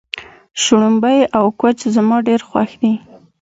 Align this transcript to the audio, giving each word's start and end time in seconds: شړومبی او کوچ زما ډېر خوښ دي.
شړومبی 0.61 1.19
او 1.37 1.45
کوچ 1.59 1.79
زما 1.95 2.17
ډېر 2.27 2.41
خوښ 2.49 2.69
دي. 2.81 2.93